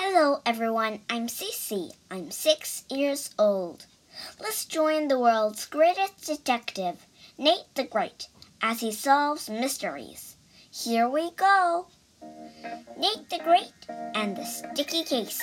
Hello, 0.00 0.40
everyone. 0.46 1.00
I'm 1.10 1.26
Cece. 1.26 1.90
I'm 2.08 2.30
six 2.30 2.84
years 2.88 3.30
old. 3.36 3.86
Let's 4.38 4.64
join 4.64 5.08
the 5.08 5.18
world's 5.18 5.66
greatest 5.66 6.24
detective, 6.24 7.04
Nate 7.36 7.66
the 7.74 7.82
Great, 7.82 8.28
as 8.62 8.78
he 8.78 8.92
solves 8.92 9.50
mysteries. 9.50 10.36
Here 10.70 11.08
we 11.08 11.32
go. 11.32 11.88
Nate 12.96 13.28
the 13.28 13.40
Great 13.42 13.72
and 14.14 14.36
the 14.36 14.44
Sticky 14.44 15.02
Case. 15.02 15.42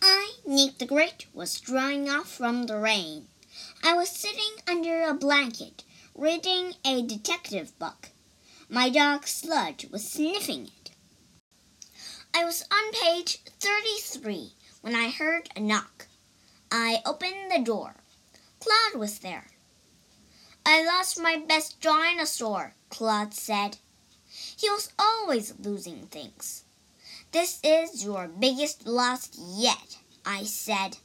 I, 0.00 0.30
Nate 0.46 0.78
the 0.78 0.86
Great, 0.86 1.26
was 1.34 1.58
drying 1.58 2.08
off 2.08 2.28
from 2.28 2.66
the 2.66 2.78
rain. 2.78 3.26
I 3.82 3.94
was 3.94 4.08
sitting 4.08 4.56
under 4.66 5.02
a 5.02 5.14
blanket, 5.14 5.84
reading 6.14 6.74
a 6.84 7.02
detective 7.02 7.78
book. 7.78 8.10
My 8.68 8.88
dog 8.88 9.26
Sludge 9.26 9.86
was 9.90 10.08
sniffing 10.08 10.66
it. 10.66 10.90
I 12.34 12.44
was 12.44 12.64
on 12.70 12.92
page 12.92 13.38
33 13.60 14.52
when 14.82 14.94
I 14.94 15.10
heard 15.10 15.48
a 15.56 15.60
knock. 15.60 16.08
I 16.70 17.00
opened 17.06 17.50
the 17.50 17.62
door. 17.62 17.96
Claude 18.60 19.00
was 19.00 19.20
there. 19.20 19.46
I 20.64 20.84
lost 20.84 21.20
my 21.20 21.36
best 21.36 21.80
dinosaur, 21.80 22.74
Claude 22.90 23.32
said. 23.32 23.78
He 24.56 24.68
was 24.68 24.92
always 24.98 25.54
losing 25.58 26.06
things. 26.08 26.64
This 27.32 27.60
is 27.62 28.04
your 28.04 28.28
biggest 28.28 28.86
loss 28.86 29.30
yet, 29.38 29.98
I 30.24 30.42
said. 30.44 30.98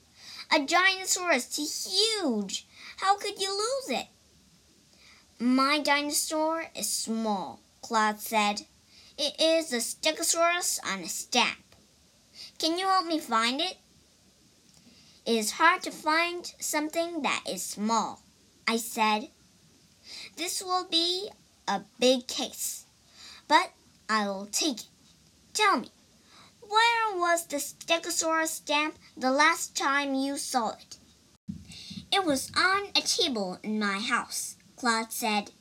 A 0.54 0.60
dinosaur 0.60 1.32
is 1.32 1.56
huge. 1.56 2.68
How 2.98 3.16
could 3.16 3.42
you 3.42 3.52
lose 3.52 4.00
it? 4.00 4.08
My 5.40 5.80
dinosaur 5.80 6.66
is 6.76 6.90
small, 6.90 7.62
Claude 7.82 8.20
said. 8.20 8.64
It 9.18 9.40
is 9.40 9.72
a 9.72 9.78
Stegosaurus 9.78 10.80
on 10.86 11.00
a 11.00 11.08
stamp. 11.08 11.76
Can 12.60 12.78
you 12.78 12.86
help 12.86 13.06
me 13.06 13.18
find 13.20 13.62
it? 13.62 13.78
It 15.26 15.36
is 15.36 15.52
hard 15.52 15.84
to 15.84 15.92
find 15.92 16.46
something 16.60 17.22
that 17.22 17.44
is 17.48 17.64
small, 17.64 18.22
I 18.68 18.76
said. 18.76 19.30
This 20.36 20.62
will 20.62 20.86
be 20.86 21.30
a 21.68 21.82
big 21.98 22.28
case, 22.28 22.86
but 23.48 23.72
I 24.10 24.28
will 24.28 24.48
take 24.52 24.82
it. 24.82 24.86
Tell 25.54 25.78
me, 25.78 25.92
where 26.72 27.20
was 27.20 27.48
the 27.48 27.58
Stegosaurus 27.58 28.48
stamp 28.48 28.96
the 29.18 29.32
last 29.32 29.76
time 29.76 30.14
you 30.14 30.38
saw 30.38 30.70
it? 30.70 30.98
It 32.14 32.24
was 32.24 32.50
on 32.56 32.88
a 32.96 33.02
table 33.02 33.60
in 33.62 33.78
my 33.78 34.00
house, 34.00 34.56
Claude 34.78 35.12
said. 35.12 35.52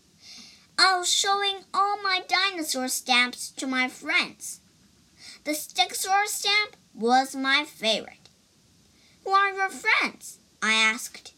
I 0.78 0.96
was 0.96 1.12
showing 1.12 1.64
all 1.74 2.00
my 2.00 2.22
dinosaur 2.28 2.86
stamps 2.86 3.50
to 3.56 3.66
my 3.66 3.88
friends. 3.88 4.60
The 5.42 5.50
Stegosaurus 5.50 6.28
stamp 6.28 6.76
was 6.94 7.34
my 7.34 7.64
favorite. 7.64 8.28
Who 9.24 9.30
are 9.32 9.52
your 9.52 9.68
friends? 9.68 10.38
I 10.62 10.72
asked. 10.72 11.34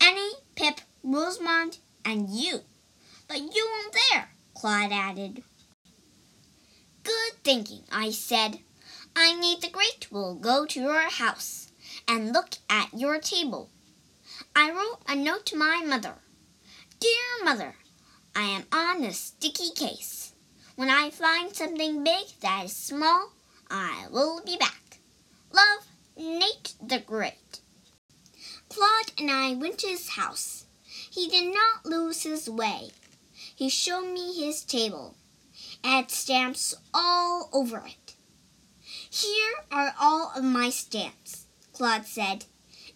Annie, 0.00 0.32
Pip, 0.56 0.80
Rosamond, 1.04 1.78
and 2.04 2.30
you. 2.30 2.60
But 3.28 3.38
you 3.38 3.68
weren't 3.70 3.96
there, 4.10 4.30
Claude 4.54 4.92
added. 4.92 5.44
Good 7.04 7.32
thinking, 7.44 7.84
I 7.92 8.10
said. 8.10 8.58
I 9.16 9.32
Nate 9.34 9.60
the 9.60 9.70
Great 9.70 10.10
will 10.10 10.34
go 10.34 10.66
to 10.66 10.80
your 10.80 11.08
house 11.08 11.70
and 12.08 12.32
look 12.32 12.56
at 12.68 12.92
your 12.92 13.20
table. 13.20 13.70
I 14.56 14.72
wrote 14.72 15.02
a 15.06 15.14
note 15.14 15.46
to 15.46 15.56
my 15.56 15.84
mother. 15.86 16.16
Dear 16.98 17.44
mother, 17.44 17.76
I 18.34 18.42
am 18.42 18.64
on 18.72 19.04
a 19.04 19.12
sticky 19.12 19.70
case. 19.70 20.32
When 20.74 20.90
I 20.90 21.10
find 21.10 21.54
something 21.54 22.02
big 22.02 22.26
that 22.40 22.64
is 22.64 22.74
small, 22.74 23.30
I 23.70 24.06
will 24.10 24.42
be 24.44 24.56
back. 24.56 24.98
Love, 25.52 25.86
Nate 26.16 26.74
the 26.82 26.98
Great. 26.98 27.60
Claude 28.68 29.12
and 29.16 29.30
I 29.30 29.54
went 29.54 29.78
to 29.78 29.86
his 29.86 30.10
house. 30.10 30.66
He 30.84 31.28
did 31.28 31.54
not 31.54 31.86
lose 31.86 32.24
his 32.24 32.50
way. 32.50 32.90
He 33.32 33.68
showed 33.68 34.12
me 34.12 34.44
his 34.44 34.64
table. 34.64 35.14
It 35.84 35.88
had 35.88 36.10
stamps 36.10 36.74
all 36.92 37.48
over 37.52 37.78
it. 37.86 38.03
Here 39.16 39.54
are 39.70 39.94
all 40.00 40.32
of 40.34 40.42
my 40.42 40.70
stamps, 40.70 41.46
Claude 41.72 42.04
said, 42.04 42.46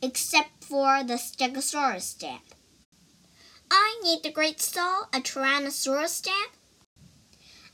except 0.02 0.64
for 0.64 1.04
the 1.04 1.14
Stegosaurus 1.14 2.02
stamp. 2.02 2.42
I 3.70 4.00
Nate 4.02 4.24
the 4.24 4.32
Great 4.32 4.60
saw 4.60 5.02
a 5.14 5.20
Tyrannosaurus 5.20 6.08
stamp. 6.08 6.50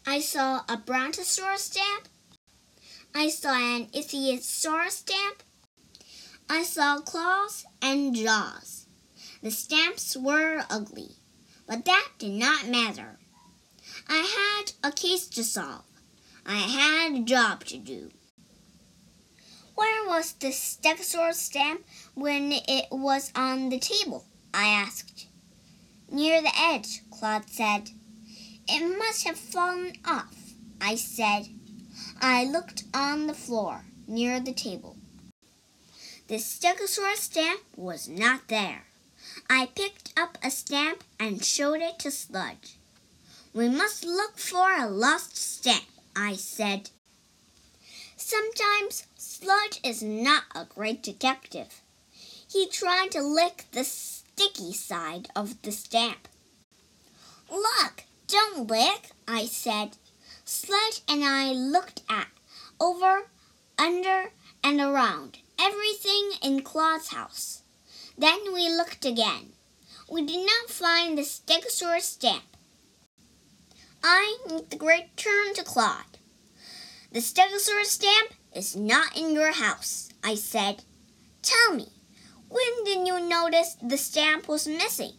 I 0.06 0.20
saw 0.20 0.60
a 0.68 0.76
Brontosaurus 0.76 1.62
stamp. 1.62 2.08
I 3.14 3.30
saw 3.30 3.54
an 3.54 3.86
Ichthyosaurus 3.94 4.90
stamp. 4.90 5.42
I 6.50 6.64
saw 6.64 7.00
claws 7.00 7.64
and 7.80 8.14
jaws. 8.14 8.84
The 9.42 9.52
stamps 9.52 10.18
were 10.18 10.66
ugly, 10.68 11.12
but 11.66 11.86
that 11.86 12.08
did 12.18 12.32
not 12.32 12.68
matter. 12.68 13.16
I 14.06 14.18
had 14.18 14.72
a 14.86 14.92
case 14.92 15.28
to 15.28 15.44
solve. 15.44 15.86
I 16.44 16.58
had 16.58 17.14
a 17.14 17.24
job 17.24 17.64
to 17.64 17.78
do. 17.78 18.10
Where 19.74 20.06
was 20.06 20.32
the 20.32 20.52
Stegosaurus 20.52 21.34
stamp 21.34 21.84
when 22.14 22.52
it 22.52 22.86
was 22.90 23.32
on 23.34 23.68
the 23.68 23.78
table? 23.78 24.24
I 24.52 24.66
asked. 24.66 25.26
Near 26.10 26.40
the 26.40 26.56
edge, 26.56 27.02
Claude 27.10 27.48
said. 27.48 27.90
It 28.68 28.98
must 28.98 29.24
have 29.24 29.36
fallen 29.38 29.94
off, 30.04 30.54
I 30.80 30.94
said. 30.94 31.48
I 32.20 32.44
looked 32.44 32.84
on 32.94 33.26
the 33.26 33.34
floor 33.34 33.84
near 34.06 34.38
the 34.40 34.52
table. 34.52 34.96
The 36.28 36.36
Stegosaurus 36.36 37.16
stamp 37.16 37.60
was 37.76 38.08
not 38.08 38.48
there. 38.48 38.84
I 39.50 39.66
picked 39.74 40.12
up 40.16 40.38
a 40.42 40.50
stamp 40.50 41.04
and 41.18 41.44
showed 41.44 41.80
it 41.80 41.98
to 42.00 42.10
Sludge. 42.10 42.78
We 43.52 43.68
must 43.68 44.04
look 44.04 44.38
for 44.38 44.72
a 44.72 44.88
lost 44.88 45.36
stamp, 45.36 45.84
I 46.16 46.36
said. 46.36 46.90
Sometimes 48.34 49.06
Sludge 49.16 49.78
is 49.84 50.02
not 50.02 50.42
a 50.56 50.64
great 50.64 51.04
detective. 51.04 51.82
He 52.50 52.66
tried 52.66 53.12
to 53.12 53.22
lick 53.22 53.66
the 53.70 53.84
sticky 53.84 54.72
side 54.72 55.28
of 55.36 55.62
the 55.62 55.70
stamp. 55.70 56.26
Look, 57.48 58.02
don't 58.26 58.68
lick, 58.68 59.10
I 59.28 59.46
said. 59.46 59.98
Sludge 60.44 61.02
and 61.08 61.22
I 61.22 61.52
looked 61.52 62.02
at, 62.10 62.26
over, 62.80 63.28
under, 63.78 64.32
and 64.64 64.80
around, 64.80 65.38
everything 65.56 66.32
in 66.42 66.62
Claude's 66.62 67.10
house. 67.10 67.62
Then 68.18 68.52
we 68.52 68.68
looked 68.68 69.04
again. 69.04 69.52
We 70.10 70.26
did 70.26 70.44
not 70.44 70.70
find 70.70 71.16
the 71.16 71.22
Stegosaurus 71.22 72.02
stamp. 72.02 72.56
I, 74.02 74.38
Nate 74.48 74.70
the 74.70 74.76
great, 74.76 75.16
turned 75.16 75.54
to 75.54 75.62
Claude. 75.62 76.13
The 77.14 77.20
Stegosaurus 77.20 77.84
stamp 77.84 78.34
is 78.52 78.74
not 78.74 79.16
in 79.16 79.34
your 79.34 79.52
house, 79.52 80.08
I 80.24 80.34
said. 80.34 80.82
Tell 81.42 81.72
me, 81.72 81.92
when 82.48 82.84
did 82.84 83.06
you 83.06 83.20
notice 83.20 83.76
the 83.80 83.96
stamp 83.96 84.48
was 84.48 84.66
missing? 84.66 85.12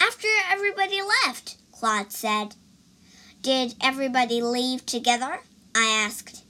After 0.00 0.28
everybody 0.48 1.00
left, 1.02 1.56
Claude 1.72 2.12
said. 2.12 2.54
Did 3.42 3.74
everybody 3.80 4.40
leave 4.40 4.86
together? 4.86 5.40
I 5.74 6.04
asked. 6.06 6.44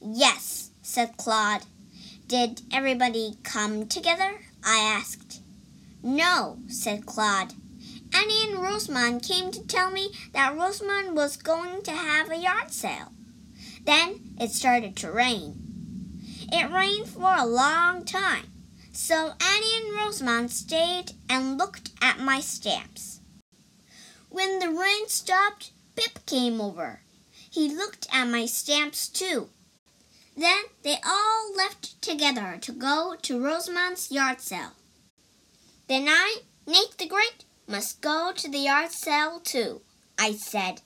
Yes, 0.00 0.70
said 0.80 1.18
Claude. 1.18 1.66
Did 2.26 2.62
everybody 2.72 3.36
come 3.42 3.88
together? 3.88 4.40
I 4.64 4.78
asked. 4.78 5.42
No, 6.02 6.60
said 6.66 7.04
Claude. 7.04 7.52
Annie 8.14 8.48
and 8.48 8.62
Rosamond 8.62 9.22
came 9.22 9.50
to 9.50 9.66
tell 9.66 9.90
me 9.90 10.12
that 10.32 10.56
Rosamond 10.56 11.14
was 11.14 11.36
going 11.36 11.82
to 11.82 11.90
have 11.90 12.30
a 12.30 12.38
yard 12.38 12.72
sale. 12.72 13.12
Then 13.86 14.36
it 14.40 14.50
started 14.50 14.96
to 14.96 15.12
rain. 15.12 15.62
It 16.52 16.70
rained 16.70 17.08
for 17.08 17.34
a 17.36 17.46
long 17.46 18.04
time, 18.04 18.46
so 18.92 19.34
Annie 19.40 19.76
and 19.78 19.96
Rosamond 19.96 20.50
stayed 20.50 21.12
and 21.30 21.56
looked 21.56 21.90
at 22.02 22.18
my 22.18 22.40
stamps. 22.40 23.20
When 24.28 24.58
the 24.58 24.70
rain 24.70 25.08
stopped, 25.08 25.70
Pip 25.94 26.26
came 26.26 26.60
over. 26.60 27.00
He 27.50 27.68
looked 27.74 28.08
at 28.12 28.26
my 28.26 28.44
stamps 28.46 29.08
too. 29.08 29.48
Then 30.36 30.64
they 30.82 30.98
all 31.06 31.54
left 31.56 32.02
together 32.02 32.58
to 32.60 32.72
go 32.72 33.14
to 33.22 33.42
Rosamond's 33.42 34.10
yard 34.10 34.40
sale. 34.40 34.72
Then 35.88 36.06
I, 36.08 36.40
Nate 36.66 36.98
the 36.98 37.06
Great, 37.06 37.44
must 37.68 38.00
go 38.00 38.32
to 38.34 38.50
the 38.50 38.58
yard 38.58 38.90
sale 38.90 39.40
too, 39.40 39.80
I 40.18 40.32
said. 40.32 40.82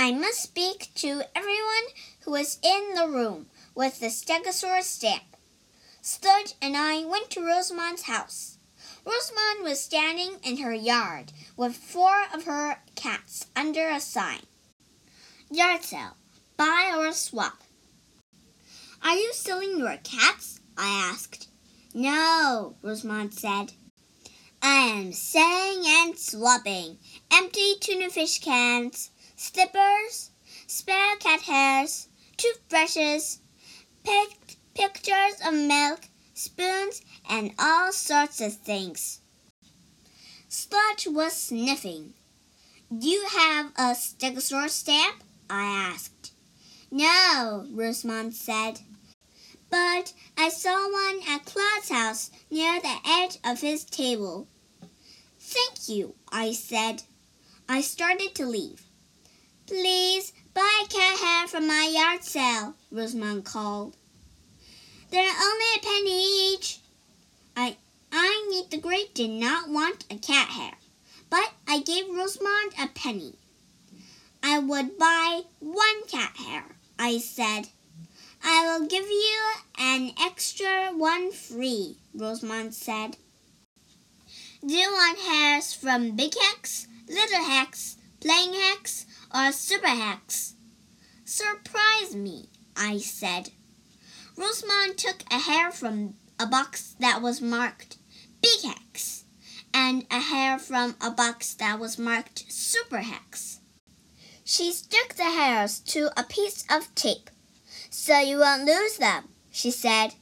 I 0.00 0.12
must 0.12 0.40
speak 0.40 0.90
to 0.94 1.22
everyone 1.34 1.88
who 2.20 2.30
was 2.30 2.60
in 2.62 2.94
the 2.94 3.08
room 3.08 3.46
with 3.74 3.98
the 3.98 4.06
Stegosaurus 4.06 4.84
stamp. 4.84 5.24
Sludge 6.00 6.54
and 6.62 6.76
I 6.76 7.04
went 7.04 7.30
to 7.30 7.44
Rosamond's 7.44 8.02
house. 8.02 8.58
Rosamond 9.04 9.64
was 9.64 9.80
standing 9.80 10.36
in 10.44 10.58
her 10.58 10.72
yard 10.72 11.32
with 11.56 11.76
four 11.76 12.26
of 12.32 12.44
her 12.44 12.78
cats 12.94 13.46
under 13.56 13.88
a 13.88 13.98
sign. 13.98 14.42
Yard 15.50 15.82
sale. 15.82 16.16
Buy 16.56 16.94
or 16.96 17.12
swap. 17.12 17.64
Are 19.02 19.16
you 19.16 19.32
selling 19.32 19.78
your 19.78 19.96
cats? 20.04 20.60
I 20.76 21.10
asked. 21.10 21.48
No, 21.92 22.76
Rosamond 22.82 23.34
said. 23.34 23.72
I 24.62 24.74
am 24.74 25.12
selling 25.12 25.84
and 25.86 26.16
swapping 26.16 26.98
empty 27.32 27.74
tuna 27.80 28.10
fish 28.10 28.40
cans, 28.40 29.10
slippers, 29.38 30.32
spare 30.66 31.16
cat 31.16 31.42
hairs, 31.42 32.08
toothbrushes, 32.36 33.38
pic- 34.04 34.56
pictures 34.74 35.40
of 35.46 35.54
milk, 35.54 36.00
spoons, 36.34 37.02
and 37.30 37.52
all 37.56 37.92
sorts 37.92 38.40
of 38.40 38.52
things. 38.54 39.20
Sludge 40.48 41.06
was 41.06 41.34
sniffing. 41.34 42.14
Do 42.96 43.08
you 43.08 43.26
have 43.28 43.66
a 43.76 43.94
stegosaurus 43.94 44.70
stamp? 44.70 45.22
I 45.48 45.62
asked. 45.92 46.32
No, 46.90 47.64
Rosamond 47.70 48.34
said. 48.34 48.80
But 49.70 50.14
I 50.36 50.48
saw 50.48 50.90
one 50.90 51.20
at 51.28 51.44
Claude's 51.44 51.90
house 51.90 52.30
near 52.50 52.80
the 52.80 52.96
edge 53.06 53.38
of 53.44 53.60
his 53.60 53.84
table. 53.84 54.48
Thank 55.38 55.88
you, 55.88 56.14
I 56.32 56.52
said. 56.52 57.04
I 57.68 57.82
started 57.82 58.34
to 58.34 58.46
leave. 58.46 58.87
Please 59.68 60.32
buy 60.54 60.84
cat 60.88 61.18
hair 61.18 61.46
from 61.46 61.66
my 61.66 61.92
yard 61.92 62.24
sale, 62.24 62.74
Rosamond 62.90 63.44
called. 63.44 63.98
They're 65.10 65.20
only 65.20 65.66
a 65.76 65.80
penny 65.82 66.54
each. 66.54 66.80
I 67.54 67.76
I 68.10 68.48
Nate 68.50 68.70
the 68.70 68.78
Great 68.78 69.14
did 69.14 69.28
not 69.28 69.68
want 69.68 70.06
a 70.10 70.16
cat 70.16 70.48
hair, 70.48 70.72
but 71.28 71.52
I 71.66 71.80
gave 71.80 72.08
Rosamond 72.08 72.72
a 72.80 72.88
penny. 72.88 73.34
I 74.42 74.58
would 74.58 74.96
buy 74.96 75.42
one 75.60 76.06
cat 76.06 76.34
hair, 76.38 76.64
I 76.98 77.18
said. 77.18 77.68
I 78.42 78.64
will 78.64 78.86
give 78.86 79.10
you 79.10 79.38
an 79.78 80.12
extra 80.18 80.92
one 80.94 81.30
free, 81.30 81.98
Rosamond 82.14 82.72
said. 82.72 83.18
Do 84.66 84.74
you 84.74 84.90
want 84.90 85.18
hairs 85.18 85.74
from 85.74 86.16
Big 86.16 86.32
Hex, 86.40 86.86
Little 87.06 87.44
Hex, 87.44 87.96
Plain 88.20 88.54
Hex, 88.54 89.04
or 89.34 89.52
Super 89.52 89.88
Hex? 89.88 90.54
Surprise 91.24 92.14
me, 92.14 92.48
I 92.76 92.98
said. 92.98 93.50
Rosamond 94.36 94.96
took 94.96 95.22
a 95.30 95.38
hair 95.38 95.70
from 95.70 96.14
a 96.38 96.46
box 96.46 96.94
that 97.00 97.20
was 97.20 97.40
marked 97.40 97.98
Big 98.40 98.62
Hex 98.62 99.24
and 99.74 100.06
a 100.10 100.20
hair 100.20 100.58
from 100.58 100.96
a 101.00 101.10
box 101.10 101.54
that 101.54 101.78
was 101.78 101.98
marked 101.98 102.50
Super 102.50 102.98
Hex. 102.98 103.60
She 104.44 104.72
stuck 104.72 105.14
the 105.14 105.24
hairs 105.24 105.80
to 105.80 106.10
a 106.18 106.24
piece 106.24 106.64
of 106.70 106.94
tape 106.94 107.30
so 107.90 108.18
you 108.18 108.38
won't 108.38 108.64
lose 108.64 108.96
them, 108.98 109.28
she 109.50 109.70
said. 109.70 110.14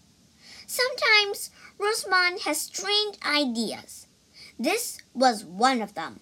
Sometimes 0.66 1.50
Rosamond 1.78 2.40
has 2.40 2.60
strange 2.60 3.16
ideas. 3.24 4.06
This 4.58 4.98
was 5.14 5.44
one 5.44 5.82
of 5.82 5.94
them. 5.94 6.20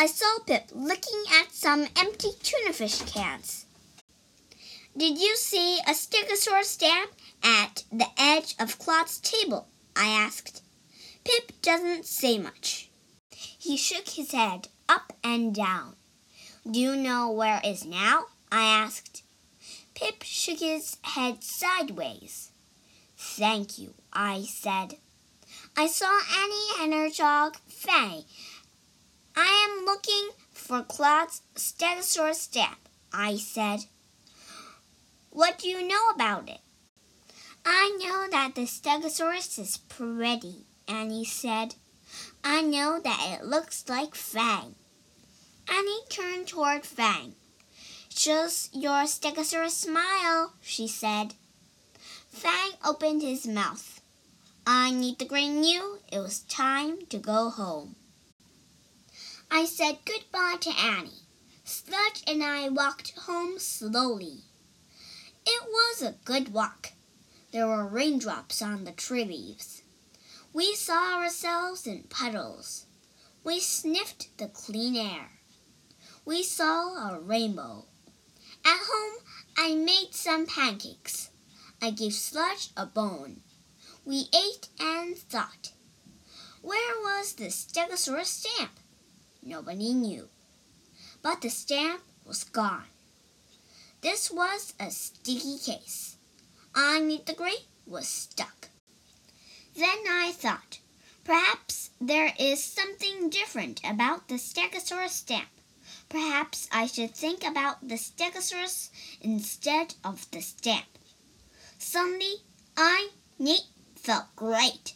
I 0.00 0.06
saw 0.06 0.38
Pip 0.46 0.70
looking 0.72 1.24
at 1.40 1.50
some 1.50 1.88
empty 1.96 2.28
tuna 2.40 2.72
fish 2.72 3.02
cans. 3.02 3.66
Did 4.96 5.18
you 5.18 5.34
see 5.34 5.80
a 5.80 5.90
stegosaurus 5.90 6.66
stamp 6.66 7.10
at 7.42 7.82
the 7.90 8.06
edge 8.16 8.54
of 8.60 8.78
Claude's 8.78 9.18
table? 9.18 9.66
I 9.96 10.06
asked. 10.06 10.62
Pip 11.24 11.50
doesn't 11.62 12.06
say 12.06 12.38
much. 12.38 12.90
He 13.30 13.76
shook 13.76 14.08
his 14.10 14.30
head 14.30 14.68
up 14.88 15.14
and 15.24 15.52
down. 15.52 15.96
Do 16.70 16.78
you 16.78 16.94
know 16.94 17.32
where 17.32 17.60
it 17.64 17.66
is 17.66 17.84
now? 17.84 18.26
I 18.52 18.62
asked. 18.62 19.24
Pip 19.96 20.22
shook 20.22 20.60
his 20.60 20.96
head 21.02 21.42
sideways. 21.42 22.52
Thank 23.16 23.80
you, 23.80 23.94
I 24.12 24.42
said. 24.42 24.94
I 25.76 25.88
saw 25.88 26.20
Annie 26.40 26.84
and 26.84 26.92
her 26.92 27.10
dog, 27.10 27.56
Fang. 27.68 28.24
I 29.40 29.68
am 29.70 29.84
looking 29.84 30.30
for 30.50 30.82
Claude's 30.82 31.42
stegosaurus 31.54 32.34
stamp, 32.34 32.88
I 33.12 33.36
said. 33.36 33.84
What 35.30 35.58
do 35.58 35.68
you 35.68 35.86
know 35.86 36.10
about 36.12 36.48
it? 36.48 36.58
I 37.64 37.96
know 38.00 38.26
that 38.32 38.56
the 38.56 38.62
stegosaurus 38.62 39.60
is 39.60 39.76
pretty, 39.76 40.66
Annie 40.88 41.24
said. 41.24 41.76
I 42.42 42.62
know 42.62 42.98
that 42.98 43.38
it 43.38 43.46
looks 43.46 43.88
like 43.88 44.16
Fang. 44.16 44.74
Annie 45.68 46.04
turned 46.08 46.48
toward 46.48 46.84
Fang. 46.84 47.36
Shows 48.08 48.70
your 48.72 49.04
stegosaurus 49.04 49.70
smile, 49.70 50.54
she 50.60 50.88
said. 50.88 51.34
Fang 52.28 52.72
opened 52.84 53.22
his 53.22 53.46
mouth. 53.46 54.00
I 54.66 54.90
Nate 54.90 55.20
the 55.20 55.26
Great 55.26 55.64
you. 55.64 56.00
it 56.10 56.18
was 56.18 56.40
time 56.40 57.06
to 57.10 57.18
go 57.18 57.50
home. 57.50 57.94
I 59.50 59.64
said 59.64 59.98
goodbye 60.04 60.56
to 60.60 60.70
Annie. 60.70 61.26
Sludge 61.64 62.22
and 62.26 62.44
I 62.44 62.68
walked 62.68 63.12
home 63.18 63.58
slowly. 63.58 64.44
It 65.46 65.62
was 65.66 66.02
a 66.02 66.16
good 66.24 66.52
walk. 66.52 66.92
There 67.50 67.66
were 67.66 67.86
raindrops 67.86 68.60
on 68.60 68.84
the 68.84 68.92
tree 68.92 69.24
leaves. 69.24 69.82
We 70.52 70.74
saw 70.74 71.18
ourselves 71.18 71.86
in 71.86 72.04
puddles. 72.04 72.86
We 73.42 73.58
sniffed 73.58 74.36
the 74.36 74.48
clean 74.48 74.96
air. 74.96 75.30
We 76.26 76.42
saw 76.42 77.10
a 77.10 77.18
rainbow. 77.18 77.86
At 78.64 78.80
home, 78.82 79.22
I 79.56 79.74
made 79.74 80.10
some 80.12 80.44
pancakes. 80.44 81.30
I 81.80 81.90
gave 81.90 82.12
Sludge 82.12 82.70
a 82.76 82.84
bone. 82.84 83.40
We 84.04 84.28
ate 84.34 84.68
and 84.78 85.16
thought. 85.16 85.72
Where 86.60 86.96
was 86.96 87.32
the 87.32 87.46
Stegosaurus 87.46 88.26
stamp? 88.26 88.80
Nobody 89.48 89.94
knew. 89.94 90.28
But 91.22 91.40
the 91.40 91.48
stamp 91.48 92.02
was 92.22 92.44
gone. 92.44 92.84
This 94.02 94.30
was 94.30 94.74
a 94.78 94.90
sticky 94.90 95.56
case. 95.56 96.16
I 96.74 97.00
Nate 97.00 97.24
the 97.24 97.32
Great 97.32 97.66
was 97.86 98.06
stuck. 98.06 98.68
Then 99.74 100.00
I 100.06 100.32
thought, 100.32 100.80
perhaps 101.24 101.88
there 101.98 102.34
is 102.38 102.62
something 102.62 103.30
different 103.30 103.80
about 103.82 104.28
the 104.28 104.34
Stegosaurus 104.34 105.12
stamp. 105.12 105.48
Perhaps 106.10 106.68
I 106.70 106.86
should 106.86 107.14
think 107.14 107.42
about 107.42 107.88
the 107.88 107.96
Stegosaurus 107.96 108.90
instead 109.22 109.94
of 110.04 110.30
the 110.30 110.42
stamp. 110.42 110.98
Suddenly, 111.78 112.42
I, 112.76 113.12
Nate, 113.38 113.70
felt 113.96 114.26
great. 114.36 114.92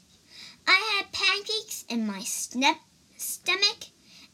I 0.66 0.98
had 0.98 1.10
pancakes 1.10 1.86
in 1.88 2.06
my 2.06 2.20
stomach 2.20 2.78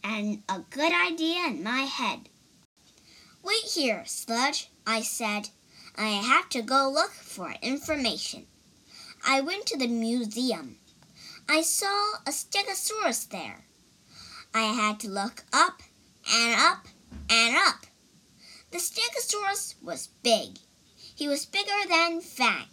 and 0.02 0.42
a 0.48 0.60
good 0.70 0.92
idea 0.92 1.46
in 1.46 1.62
my 1.62 1.82
head. 1.82 2.28
Wait 3.42 3.64
here, 3.74 4.04
Sludge, 4.06 4.70
I 4.86 5.02
said. 5.02 5.50
I 5.96 6.08
have 6.08 6.48
to 6.50 6.62
go 6.62 6.88
look 6.88 7.12
for 7.12 7.54
information. 7.62 8.46
I 9.24 9.40
went 9.40 9.66
to 9.66 9.78
the 9.78 9.88
museum. 9.88 10.78
I 11.48 11.62
saw 11.62 12.14
a 12.26 12.30
stegosaurus 12.30 13.28
there. 13.28 13.64
I 14.54 14.62
had 14.72 15.00
to 15.00 15.08
look 15.08 15.44
up 15.52 15.82
and 16.30 16.60
up 16.60 16.86
and 17.28 17.56
up. 17.56 17.86
The 18.70 18.78
stegosaurus 18.78 19.74
was 19.82 20.08
big. 20.22 20.58
He 21.14 21.26
was 21.26 21.46
bigger 21.46 21.88
than 21.88 22.20
Fang. 22.20 22.68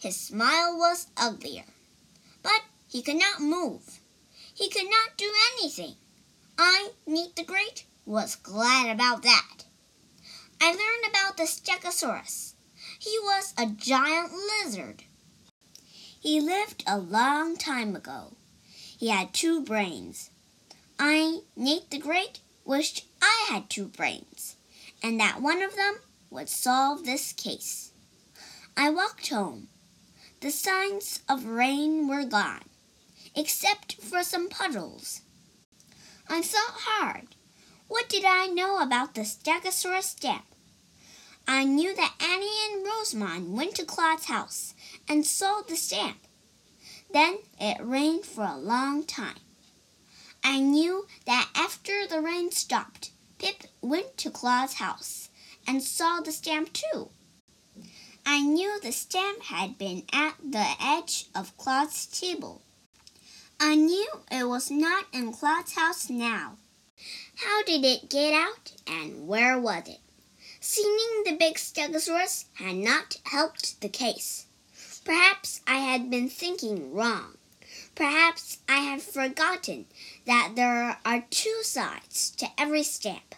His 0.00 0.16
smile 0.16 0.76
was 0.78 1.08
uglier. 1.16 1.64
But 2.42 2.62
he 2.88 3.02
could 3.02 3.18
not 3.18 3.40
move. 3.40 4.00
He 4.54 4.68
could 4.70 4.90
not 4.90 5.16
do 5.16 5.30
anything. 5.52 5.96
I, 6.60 6.90
Nate 7.06 7.36
the 7.36 7.44
Great, 7.44 7.84
was 8.04 8.34
glad 8.34 8.90
about 8.90 9.22
that. 9.22 9.64
I 10.60 10.70
learned 10.70 11.08
about 11.08 11.36
the 11.36 11.44
Stegosaurus. 11.44 12.54
He 12.98 13.16
was 13.22 13.54
a 13.56 13.66
giant 13.66 14.32
lizard. 14.32 15.04
He 16.20 16.40
lived 16.40 16.82
a 16.84 16.98
long 16.98 17.56
time 17.56 17.94
ago. 17.94 18.32
He 18.98 19.10
had 19.10 19.32
two 19.32 19.62
brains. 19.62 20.30
I, 20.98 21.42
Nate 21.54 21.92
the 21.92 21.98
Great, 21.98 22.40
wished 22.64 23.06
I 23.22 23.46
had 23.50 23.70
two 23.70 23.86
brains, 23.86 24.56
and 25.00 25.20
that 25.20 25.40
one 25.40 25.62
of 25.62 25.76
them 25.76 25.98
would 26.28 26.48
solve 26.48 27.04
this 27.04 27.32
case. 27.32 27.92
I 28.76 28.90
walked 28.90 29.28
home. 29.28 29.68
The 30.40 30.50
signs 30.50 31.20
of 31.28 31.46
rain 31.46 32.08
were 32.08 32.24
gone, 32.24 32.64
except 33.36 33.94
for 34.02 34.24
some 34.24 34.48
puddles. 34.48 35.20
I 36.30 36.42
thought 36.42 36.74
hard. 36.76 37.28
What 37.88 38.08
did 38.08 38.24
I 38.24 38.46
know 38.46 38.80
about 38.80 39.14
the 39.14 39.22
Stegosaurus 39.22 40.02
stamp? 40.02 40.44
I 41.46 41.64
knew 41.64 41.96
that 41.96 42.14
Annie 42.20 42.74
and 42.74 42.84
Rosamond 42.84 43.56
went 43.56 43.74
to 43.76 43.86
Claude's 43.86 44.26
house 44.26 44.74
and 45.08 45.26
saw 45.26 45.62
the 45.62 45.76
stamp. 45.76 46.18
Then 47.10 47.38
it 47.58 47.78
rained 47.80 48.26
for 48.26 48.44
a 48.44 48.58
long 48.58 49.04
time. 49.04 49.38
I 50.44 50.60
knew 50.60 51.06
that 51.24 51.48
after 51.54 52.06
the 52.06 52.20
rain 52.20 52.50
stopped, 52.52 53.10
Pip 53.38 53.64
went 53.80 54.18
to 54.18 54.30
Claude's 54.30 54.74
house 54.74 55.30
and 55.66 55.82
saw 55.82 56.20
the 56.20 56.32
stamp 56.32 56.74
too. 56.74 57.08
I 58.26 58.42
knew 58.42 58.78
the 58.80 58.92
stamp 58.92 59.44
had 59.44 59.78
been 59.78 60.02
at 60.12 60.34
the 60.44 60.66
edge 60.78 61.30
of 61.34 61.56
Claude's 61.56 62.04
table. 62.04 62.60
I 63.60 63.74
knew 63.74 64.08
it 64.30 64.46
was 64.46 64.70
not 64.70 65.06
in 65.12 65.32
Claude's 65.32 65.72
house 65.72 66.08
now. 66.08 66.58
How 67.34 67.64
did 67.64 67.84
it 67.84 68.08
get 68.08 68.32
out 68.32 68.72
and 68.86 69.26
where 69.26 69.58
was 69.58 69.88
it? 69.88 69.98
Seeing 70.60 71.24
the 71.24 71.36
big 71.36 71.56
stegosaurus 71.56 72.44
had 72.54 72.76
not 72.76 73.18
helped 73.24 73.80
the 73.80 73.88
case. 73.88 74.46
Perhaps 75.04 75.60
I 75.66 75.78
had 75.78 76.08
been 76.08 76.28
thinking 76.28 76.92
wrong. 76.92 77.36
Perhaps 77.96 78.58
I 78.68 78.78
had 78.78 79.02
forgotten 79.02 79.86
that 80.24 80.52
there 80.54 81.00
are 81.04 81.24
two 81.28 81.62
sides 81.62 82.30
to 82.36 82.46
every 82.56 82.84
stamp. 82.84 83.34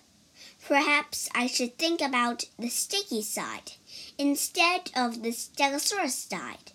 Perhaps 0.66 1.30
I 1.34 1.46
should 1.46 1.78
think 1.78 2.02
about 2.02 2.44
the 2.58 2.68
sticky 2.68 3.22
side 3.22 3.72
instead 4.18 4.90
of 4.94 5.22
the 5.22 5.30
stegosaurus 5.30 6.28
side. 6.28 6.72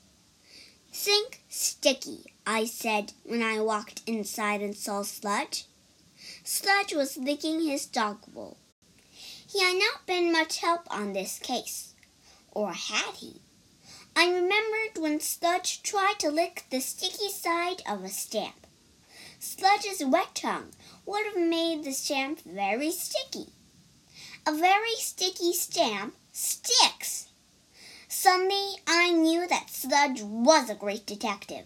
Think 0.97 1.41
sticky, 1.49 2.33
I 2.47 2.63
said 2.63 3.11
when 3.23 3.43
I 3.43 3.59
walked 3.59 4.01
inside 4.07 4.61
and 4.61 4.73
saw 4.73 5.03
Sludge. 5.03 5.65
Sludge 6.45 6.93
was 6.93 7.17
licking 7.17 7.59
his 7.59 7.85
dog 7.85 8.19
wool. 8.33 8.55
He 9.45 9.59
had 9.59 9.77
not 9.77 10.07
been 10.07 10.31
much 10.31 10.59
help 10.59 10.87
on 10.89 11.11
this 11.11 11.37
case. 11.37 11.93
Or 12.49 12.71
had 12.71 13.15
he? 13.15 13.41
I 14.15 14.31
remembered 14.31 14.97
when 14.97 15.19
Sludge 15.19 15.83
tried 15.83 16.17
to 16.19 16.31
lick 16.31 16.63
the 16.69 16.79
sticky 16.79 17.29
side 17.29 17.83
of 17.85 18.05
a 18.05 18.09
stamp. 18.09 18.65
Sludge's 19.37 20.03
wet 20.03 20.33
tongue 20.33 20.71
would 21.05 21.25
have 21.25 21.37
made 21.37 21.83
the 21.83 21.91
stamp 21.91 22.39
very 22.45 22.91
sticky. 22.91 23.51
A 24.47 24.53
very 24.53 24.95
sticky 24.95 25.51
stamp 25.51 26.15
sticks. 26.31 27.27
Suddenly 28.17 28.77
I 28.87 29.11
knew 29.11 29.45
that 29.45 29.69
Sludge 29.69 30.21
was 30.21 30.69
a 30.69 30.73
great 30.73 31.05
detective. 31.05 31.65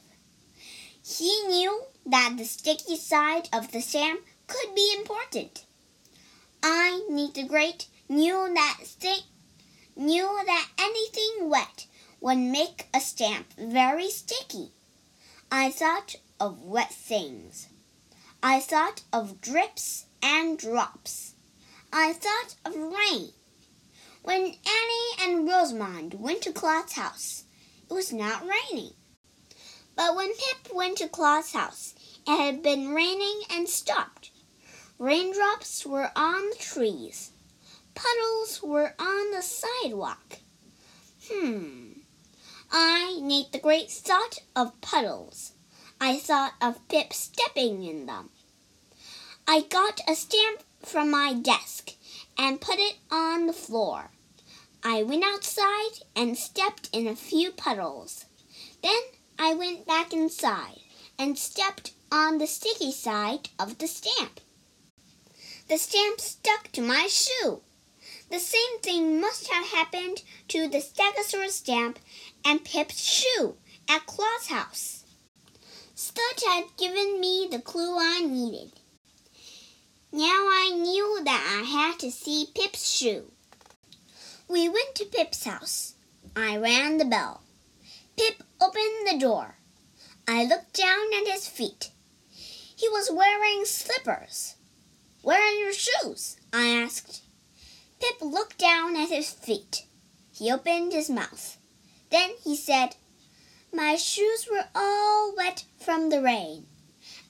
He 1.06 1.44
knew 1.48 1.84
that 2.08 2.38
the 2.38 2.44
sticky 2.44 2.98
side 2.98 3.48
of 3.54 3.72
the 3.72 3.82
stamp 3.82 4.22
could 4.48 4.74
be 4.74 4.92
important. 4.98 5.66
I, 6.64 7.06
Nate 7.08 7.36
the 7.36 7.44
Great, 7.44 7.86
knew 8.10 8.52
that 8.52 8.80
sti- 8.84 9.28
knew 9.96 10.42
that 10.48 10.68
anything 10.80 11.50
wet 11.50 11.86
would 12.20 12.40
make 12.40 12.88
a 12.96 13.00
stamp 13.00 13.54
very 13.56 14.10
sticky. 14.10 14.72
I 15.52 15.70
thought 15.70 16.16
of 16.40 16.64
wet 16.64 16.92
things. 16.92 17.68
I 18.42 18.60
thought 18.60 19.04
of 19.14 19.40
drips 19.40 20.08
and 20.24 20.58
drops. 20.58 21.36
I 21.94 22.14
thought 22.14 22.56
of 22.66 22.76
rain. 22.76 23.34
When 24.30 24.44
Annie 24.44 25.16
and 25.22 25.48
Rosamond 25.48 26.14
went 26.14 26.44
to 26.44 26.54
Claude's 26.54 26.94
house, 26.94 27.46
it 27.90 27.94
was 27.96 28.14
not 28.14 28.44
raining. 28.46 28.94
But 29.96 30.16
when 30.16 30.30
Pip 30.36 30.72
went 30.72 31.00
to 31.00 31.10
Claude's 31.10 31.54
house, 31.54 31.96
it 32.28 32.38
had 32.38 32.62
been 32.62 32.94
raining 32.94 33.42
and 33.50 33.68
stopped. 33.68 34.30
Raindrops 35.00 35.84
were 35.84 36.12
on 36.16 36.48
the 36.52 36.58
trees. 36.58 37.32
Puddles 37.96 38.62
were 38.62 38.94
on 39.00 39.32
the 39.32 39.42
sidewalk. 39.42 40.38
Hmm. 41.28 41.94
I, 42.72 43.18
Nate 43.24 43.52
the 43.52 43.58
Great, 43.58 43.90
thought 43.90 44.44
of 44.56 44.80
puddles. 44.80 45.54
I 46.00 46.20
thought 46.20 46.54
of 46.62 46.88
Pip 46.88 47.14
stepping 47.14 47.84
in 47.84 48.06
them. 48.06 48.30
I 49.48 49.62
got 49.62 50.02
a 50.08 50.14
stamp 50.14 50.62
from 50.84 51.10
my 51.10 51.34
desk 51.34 51.94
and 52.38 52.62
put 52.62 52.78
it 52.78 52.98
on 53.10 53.48
the 53.48 53.54
floor. 53.54 54.12
I 54.84 55.04
went 55.04 55.26
outside 55.26 56.04
and 56.16 56.38
stepped 56.38 56.90
in 56.94 57.08
a 57.08 57.16
few 57.16 57.52
puddles. 57.52 58.26
Then 58.82 59.02
I 59.38 59.54
went 59.54 59.86
back 59.86 60.14
inside 60.14 60.80
and 61.18 61.38
stepped 61.38 61.92
on 62.12 62.38
the 62.38 62.48
sticky 62.48 62.94
side 62.94 63.50
of 63.60 63.78
the 63.78 63.88
stamp. 63.88 64.40
The 65.68 65.78
stamp 65.78 66.22
stuck 66.22 66.72
to 66.72 66.82
my 66.82 67.08
shoe. 67.08 67.62
The 68.30 68.40
same 68.40 68.80
thing 68.82 69.20
must 69.20 69.48
have 69.50 69.66
happened 69.66 70.24
to 70.48 70.68
the 70.68 70.82
Stegosaurus 70.82 71.52
stamp 71.52 72.00
and 72.46 72.64
Pip's 72.64 73.02
shoe 73.02 73.56
at 73.90 74.06
Claude's 74.06 74.48
house. 74.48 75.04
Sludge 75.94 76.44
had 76.46 76.78
given 76.78 77.20
me 77.20 77.48
the 77.52 77.60
clue 77.60 77.98
I 78.00 78.22
needed. 78.22 78.72
Now 80.12 80.48
I 80.50 80.72
knew 80.74 81.22
that 81.26 81.60
I 81.62 81.66
had 81.66 82.00
to 82.00 82.12
see 82.12 82.48
Pip's 82.56 82.90
shoe. 82.90 83.32
We 84.50 84.68
went 84.68 84.96
to 84.96 85.06
Pip's 85.06 85.44
house. 85.44 85.94
I 86.36 86.58
rang 86.58 86.98
the 86.98 87.06
bell. 87.06 87.44
Pip 88.18 88.42
opened 88.60 89.06
the 89.06 89.20
door. 89.20 89.58
I 90.28 90.44
looked 90.44 90.74
down 90.74 91.14
at 91.14 91.32
his 91.32 91.48
feet. 91.48 91.92
He 92.76 92.90
was 92.90 93.12
wearing 93.12 93.66
slippers. 93.66 94.56
Where 95.22 95.40
are 95.40 95.60
your 95.60 95.72
shoes? 95.72 96.38
I 96.52 96.68
asked. 96.70 97.22
Pip 98.00 98.22
looked 98.22 98.58
down 98.58 98.96
at 98.98 99.10
his 99.10 99.30
feet. 99.30 99.86
He 100.34 100.52
opened 100.52 100.94
his 100.94 101.12
mouth. 101.12 101.58
Then 102.10 102.32
he 102.44 102.56
said, 102.56 102.96
My 103.72 103.98
shoes 103.98 104.48
were 104.50 104.66
all 104.74 105.36
wet 105.36 105.66
from 105.78 106.10
the 106.10 106.24
rain. 106.24 106.66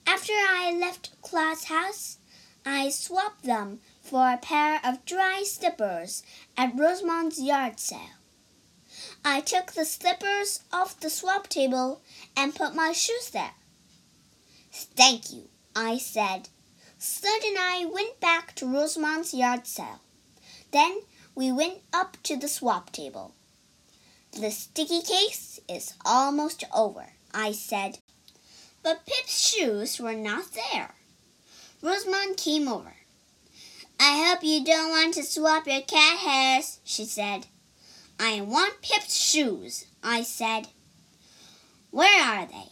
After 0.08 0.32
I 0.32 0.72
left 0.72 1.22
Claude's 1.22 1.66
house, 1.66 2.20
I 2.66 2.90
swapped 2.90 3.44
them 3.44 3.82
for 4.10 4.32
a 4.32 4.38
pair 4.38 4.82
of 4.84 5.06
dry 5.06 5.44
slippers 5.46 6.24
at 6.58 6.76
Rosamond's 6.76 7.40
yard 7.40 7.80
sale. 7.80 8.18
I 9.24 9.40
took 9.42 9.74
the 9.74 9.86
slippers 9.86 10.62
off 10.74 11.00
the 11.00 11.12
swap 11.12 11.48
table 11.48 12.02
and 12.36 12.56
put 12.56 12.74
my 12.74 12.92
shoes 12.92 13.30
there. 13.30 13.54
Thank 14.72 15.32
you, 15.32 15.44
I 15.76 16.00
said. 16.00 16.50
Sludge 16.98 17.46
and 17.46 17.58
I 17.60 17.86
went 17.86 18.20
back 18.20 18.56
to 18.56 18.66
Rosamond's 18.66 19.32
yard 19.32 19.68
sale. 19.68 20.02
Then 20.72 21.02
we 21.36 21.52
went 21.52 21.82
up 21.94 22.18
to 22.24 22.36
the 22.36 22.48
swap 22.48 22.92
table. 22.92 23.36
The 24.32 24.50
sticky 24.50 25.04
case 25.04 25.60
is 25.70 25.94
almost 26.04 26.64
over, 26.74 27.14
I 27.32 27.52
said. 27.52 28.00
But 28.82 29.06
Pip's 29.06 29.40
shoes 29.40 30.00
were 30.00 30.16
not 30.16 30.46
there. 30.54 30.96
Rosamond 31.84 32.38
came 32.38 32.68
over. 32.68 32.96
I 34.00 34.26
hope 34.26 34.44
you 34.44 34.64
don't 34.64 34.92
want 34.92 35.14
to 35.16 35.24
swap 35.24 35.68
your 35.68 35.82
cat 35.82 36.20
hairs, 36.20 36.80
she 36.86 37.04
said. 37.04 37.48
I 38.18 38.40
want 38.42 38.82
Pip's 38.82 39.16
shoes, 39.16 39.86
I 40.02 40.24
said. 40.24 40.70
Where 41.92 42.24
are 42.24 42.46
they? 42.46 42.70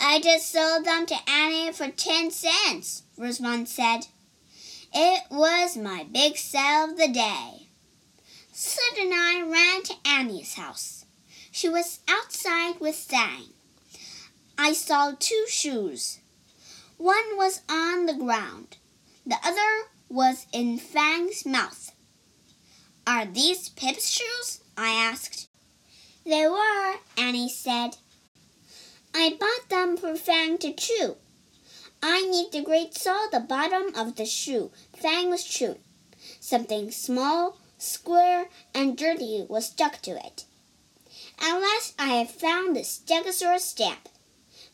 I 0.00 0.18
just 0.18 0.50
sold 0.50 0.86
them 0.86 1.04
to 1.06 1.30
Annie 1.30 1.72
for 1.72 1.88
ten 1.88 2.30
cents, 2.30 3.02
Rosamond 3.18 3.68
said. 3.68 4.06
It 4.94 5.24
was 5.30 5.76
my 5.76 6.06
big 6.10 6.38
sale 6.38 6.90
of 6.90 6.96
the 6.96 7.08
day. 7.08 7.68
Sid 8.50 8.98
and 8.98 9.12
I 9.12 9.42
ran 9.42 9.82
to 9.82 9.94
Annie's 10.06 10.54
house. 10.54 11.04
She 11.52 11.68
was 11.68 12.00
outside 12.08 12.80
with 12.80 12.96
Fang. 12.96 13.50
I 14.56 14.72
saw 14.72 15.12
two 15.18 15.44
shoes. 15.48 16.20
One 16.96 17.36
was 17.36 17.60
on 17.68 18.06
the 18.06 18.14
ground. 18.14 18.78
The 19.26 19.36
other 19.44 19.89
was 20.10 20.46
in 20.52 20.76
Fang's 20.76 21.46
mouth. 21.46 21.92
Are 23.06 23.24
these 23.24 23.68
Pip's 23.68 24.10
shoes? 24.10 24.60
I 24.76 24.90
asked. 24.90 25.48
They 26.26 26.48
were, 26.48 26.96
Annie 27.16 27.48
said. 27.48 27.96
I 29.14 29.36
bought 29.38 29.68
them 29.68 29.96
for 29.96 30.16
Fang 30.16 30.58
to 30.58 30.72
chew. 30.72 31.16
I 32.02 32.22
Nate 32.22 32.50
the 32.50 32.60
Great 32.60 32.94
saw 32.94 33.28
the 33.28 33.38
bottom 33.40 33.94
of 33.94 34.16
the 34.16 34.26
shoe 34.26 34.72
Fang 34.96 35.30
was 35.30 35.44
chewing. 35.44 35.78
Something 36.40 36.90
small, 36.90 37.58
square, 37.78 38.48
and 38.74 38.98
dirty 38.98 39.46
was 39.48 39.66
stuck 39.66 40.02
to 40.02 40.12
it. 40.12 40.44
At 41.40 41.58
last 41.58 41.94
I 41.98 42.08
had 42.08 42.30
found 42.30 42.74
the 42.74 42.80
Stegosaurus 42.80 43.60
stamp. 43.60 44.08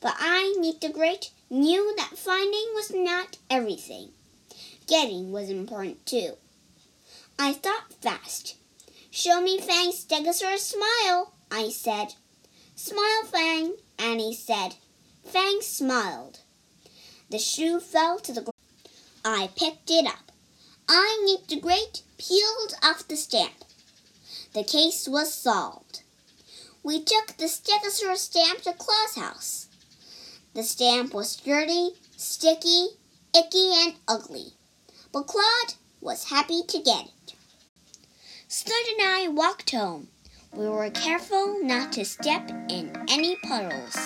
But 0.00 0.14
I, 0.18 0.54
Nate 0.58 0.80
the 0.80 0.88
Great, 0.88 1.30
knew 1.50 1.94
that 1.96 2.18
finding 2.18 2.68
was 2.74 2.90
not 2.94 3.38
everything. 3.50 4.12
Getting 4.86 5.32
was 5.32 5.50
important 5.50 6.06
too. 6.06 6.34
I 7.38 7.52
thought 7.52 7.92
fast. 8.00 8.56
Show 9.10 9.40
me 9.40 9.58
Fang's 9.58 10.04
Stegosaurus 10.04 10.58
smile, 10.60 11.32
I 11.50 11.70
said. 11.70 12.14
Smile, 12.76 13.24
Fang, 13.24 13.76
Annie 13.98 14.34
said. 14.34 14.76
Fang 15.24 15.60
smiled. 15.60 16.40
The 17.30 17.38
shoe 17.38 17.80
fell 17.80 18.18
to 18.20 18.32
the 18.32 18.42
ground. 18.42 18.52
I 19.24 19.50
picked 19.56 19.90
it 19.90 20.06
up. 20.06 20.30
I, 20.88 21.20
Nate 21.24 21.48
the 21.48 21.60
Great, 21.60 22.02
peeled 22.16 22.74
off 22.82 23.08
the 23.08 23.16
stamp. 23.16 23.64
The 24.52 24.62
case 24.62 25.08
was 25.08 25.34
solved. 25.34 26.02
we 26.86 27.02
took 27.02 27.36
the 27.36 27.46
Stegosaurus 27.46 28.18
stamp 28.18 28.62
to 28.62 28.72
Claude's 28.72 29.16
house. 29.16 29.66
The 30.54 30.62
stamp 30.62 31.12
was 31.12 31.34
dirty, 31.34 31.90
sticky, 32.16 32.86
icky, 33.36 33.72
and 33.74 33.94
ugly, 34.06 34.52
but 35.16 35.28
Claude 35.28 35.72
was 36.02 36.28
happy 36.28 36.62
to 36.68 36.78
get 36.78 37.06
it. 37.06 37.34
Sludge 38.48 38.86
and 38.98 39.08
I 39.08 39.28
walked 39.28 39.70
home. 39.70 40.08
We 40.52 40.68
were 40.68 40.90
careful 40.90 41.56
not 41.62 41.92
to 41.92 42.04
step 42.04 42.50
in 42.68 42.92
any 43.08 43.34
puddles. 43.36 43.96